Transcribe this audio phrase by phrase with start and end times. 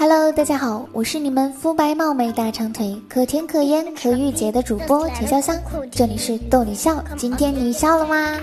[0.00, 5.54] Hello，大家好，我是你们肤白貌美、大长腿、可甜可盐可御姐的主播田潇湘，
[5.90, 7.04] 这里是逗你笑。
[7.18, 8.38] 今天你笑了吗？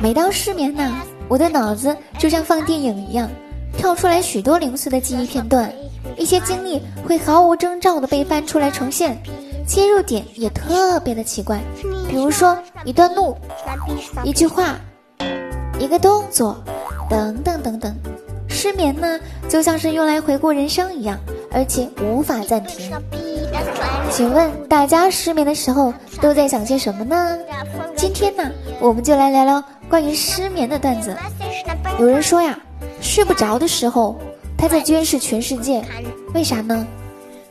[0.00, 0.94] 每当失眠呢，
[1.26, 3.28] 我的脑子就像放电影一样，
[3.76, 5.72] 跳出来许多零碎的记忆片段，
[6.16, 9.20] 一些经历会毫无征兆的被翻出来重现，
[9.66, 11.60] 切入点也特别的奇怪，
[12.08, 13.36] 比如说一段路、
[14.22, 14.76] 一句话、
[15.80, 16.56] 一个动作，
[17.10, 17.92] 等等等等。
[18.66, 21.16] 失眠呢，就像是用来回顾人生一样，
[21.52, 22.90] 而且无法暂停。
[24.10, 27.38] 请问大家失眠的时候都在想些什么呢？
[27.94, 31.16] 今天呢，我们就来聊聊关于失眠的段子。
[32.00, 32.58] 有人说呀，
[33.00, 34.18] 睡不着的时候，
[34.58, 35.84] 他在监视全世界，
[36.34, 36.84] 为啥呢？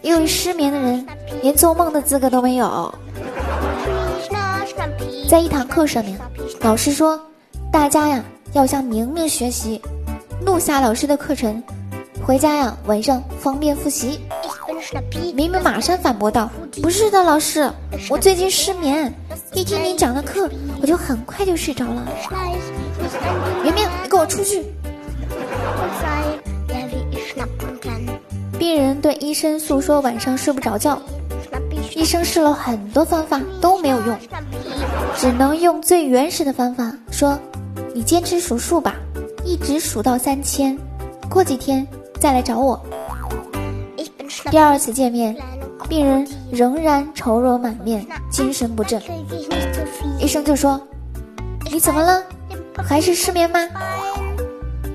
[0.01, 1.07] 因为失眠的人
[1.41, 2.93] 连做梦的资格都没有。
[5.29, 6.19] 在一堂课上面，
[6.59, 7.17] 老师说，
[7.71, 9.81] 大家呀要向明明学习。
[10.45, 11.61] 录下老师的课程，
[12.23, 14.19] 回家呀，晚上方便复习。
[15.33, 16.49] 明明马上反驳道
[16.83, 17.69] ：“不是的，老师，
[18.09, 19.11] 我最近失眠，
[19.53, 20.47] 一听您讲的课，
[20.81, 22.07] 我就很快就睡着了。”
[23.63, 24.63] 明明，你给我出去！
[28.59, 31.01] 病人对医生诉说晚上睡不着觉，
[31.95, 34.15] 医生试了很多方法都没有用，
[35.17, 37.37] 只能用最原始的方法说
[37.95, 38.95] ：“你坚持数数吧。”
[39.45, 40.75] 一直数到三千，
[41.29, 41.87] 过几天
[42.19, 42.83] 再来找我。
[44.49, 45.37] 第二次见面，
[45.87, 49.01] 病人仍然愁容满面，精神不振。
[50.19, 50.81] 医生就说
[51.71, 52.23] ：“你怎么了？
[52.75, 53.59] 还是失眠吗？”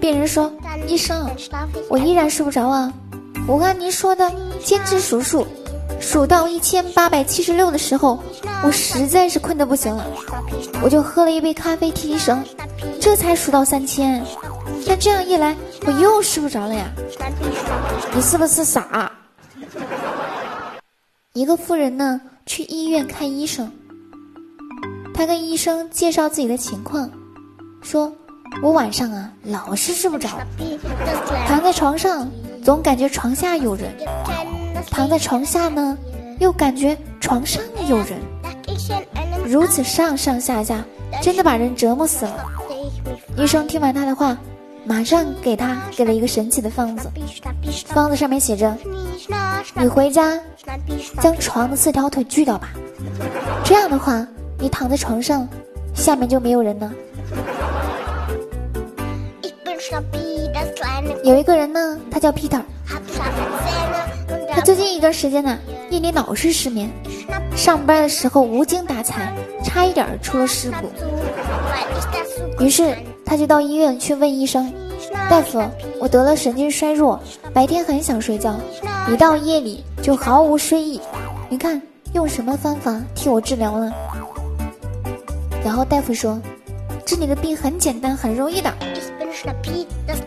[0.00, 0.52] 病人说
[0.86, 1.30] ：“医生，
[1.88, 2.92] 我依然睡不着啊！
[3.46, 4.30] 我按您说的
[4.64, 5.46] 坚持数数，
[6.00, 8.18] 数到一千八百七十六的时候，
[8.64, 10.04] 我实在是困得不行了，
[10.82, 12.42] 我就喝了一杯咖啡提提神。”
[12.98, 14.24] 这才数到三千，
[14.86, 15.54] 但这样一来，
[15.86, 16.86] 我又睡不着了呀！
[18.14, 19.12] 你是不是傻？
[21.34, 23.70] 一个妇人呢，去医院看医生，
[25.14, 27.10] 她跟医生介绍自己的情况，
[27.82, 28.10] 说
[28.62, 30.28] ：“我晚上啊，老是睡不着，
[31.46, 32.30] 躺在床上
[32.64, 33.94] 总感觉床下有人，
[34.90, 35.96] 躺在床下呢，
[36.38, 38.20] 又感觉床上有人，
[39.46, 40.84] 如此上上下下，
[41.22, 42.44] 真的把人折磨死了。”
[43.36, 44.36] 医生听完他的话，
[44.84, 47.10] 马上给他给了一个神奇的方子。
[47.86, 48.76] 方子上面写着
[49.74, 50.38] ：“你回家
[51.20, 52.70] 将床的四条腿锯掉吧，
[53.64, 54.26] 这样的话，
[54.58, 55.48] 你躺在床上，
[55.94, 56.92] 下面就没有人呢。
[61.24, 63.00] ”有一个人呢，他叫 Peter，他
[64.70, 65.58] 最近一段时间呢，
[65.90, 66.88] 夜里老是失眠，
[67.56, 72.64] 上班的时候无精打采，差一点出了事故。
[72.64, 72.96] 于是。
[73.26, 74.72] 他就到医院去问医生
[75.28, 75.60] ：“大夫，
[76.00, 77.20] 我得了神经衰弱，
[77.52, 78.54] 白天很想睡觉，
[79.08, 81.00] 一到夜里就毫无睡意。
[81.48, 81.80] 你看
[82.12, 83.92] 用什么方法替我治疗呢？”
[85.64, 86.40] 然后大夫说
[87.04, 88.72] ：“治你的病很简单，很容易的。”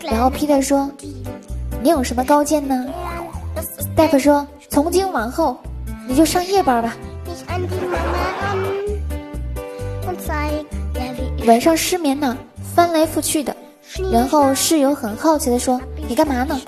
[0.02, 0.90] 然后 Peter 说
[1.82, 2.86] ：“你有什么高见呢？”
[3.96, 5.56] 大夫说：“从今往后
[6.06, 6.96] 你就上夜班吧。”
[11.46, 12.36] 晚上失眠呢？
[12.74, 13.54] 翻来覆去的，
[14.10, 16.60] 然后室友很好奇的说：“你干嘛呢？”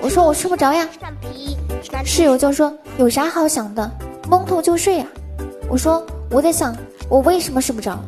[0.00, 0.88] 我说：“我睡不着呀。”
[2.04, 3.90] 室友就说：“有啥好想的？
[4.28, 5.06] 蒙头就睡呀。”
[5.68, 6.76] 我说：“我在想，
[7.08, 7.98] 我为什么睡不着？”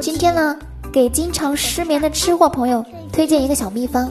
[0.00, 0.56] 今天呢，
[0.90, 4.10] 给经常失眠的吃货朋友推荐一个小秘方：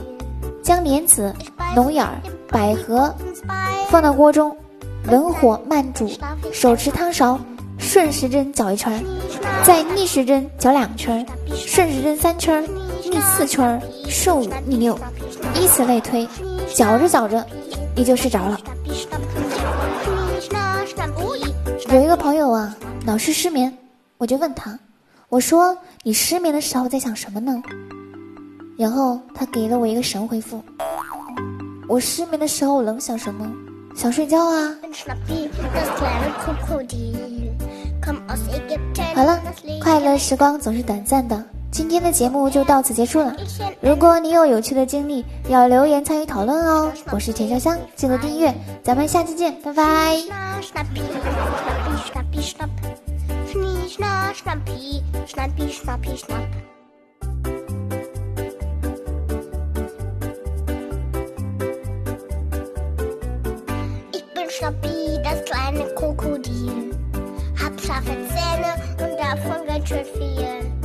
[0.62, 1.34] 将莲子、
[1.74, 2.06] 龙眼、
[2.48, 3.12] 百合
[3.88, 4.56] 放到锅中，
[5.08, 6.08] 文火慢煮，
[6.52, 7.38] 手持汤勺。
[7.78, 9.04] 顺时针搅一圈，
[9.64, 12.62] 再逆时针搅两圈，顺时针三圈，
[13.02, 14.96] 逆四圈，顺五逆六，
[15.60, 16.24] 以此类推，
[16.72, 17.44] 搅着搅着，
[17.96, 18.60] 你就睡着了。
[21.88, 23.76] 有一个朋友啊，老是失眠，
[24.16, 24.78] 我就问他，
[25.28, 27.60] 我说你失眠的时候在想什么呢？
[28.76, 30.62] 然后他给了我一个神回复，
[31.88, 33.50] 我失眠的时候能想什么？
[33.94, 34.74] 想睡觉啊。
[39.14, 39.40] 好了，
[39.80, 43.36] 快乐时光总是短暂的，今天的节目就到此结束了。
[43.80, 46.90] 如果你有有趣的经历，要留言参与讨论哦。
[47.10, 48.52] 我是田香香，记得订阅，
[48.82, 50.16] 咱们下期见，拜拜。
[64.54, 66.90] Schnappi, das kleine Krokodil.
[67.58, 70.81] Hab scharfe Zähne und davon ganz schön viel.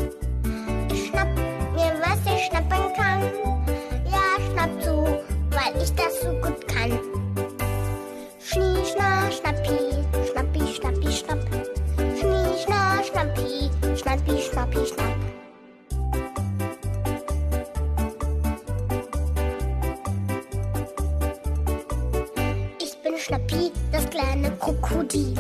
[23.28, 25.34] Schnappi, das kleine Krokodil.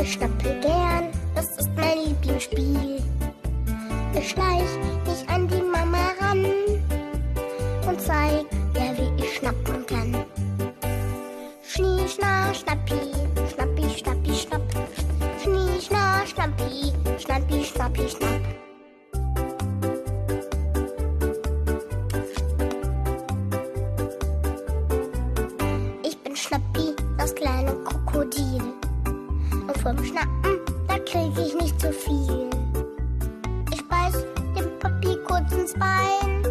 [0.00, 3.02] Ich schnappe gern, das ist mein Lieblingsspiel.
[4.18, 4.62] Ich schleich
[5.04, 6.46] mich an die Mama ran
[7.86, 8.46] und zeig
[30.06, 32.48] Schnappen, da krieg ich nicht zu viel.
[33.72, 34.24] Ich beiß
[34.56, 36.44] dem Papi kurz ins Bein.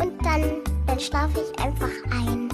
[0.00, 2.48] Und dann, dann schlaf ich einfach ein.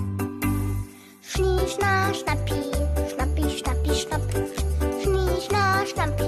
[1.22, 2.60] Schnie, schna, schnappi,
[3.08, 4.20] schnappi, schnappi, schnapp.
[5.02, 6.21] Schnie, schna, schnappi,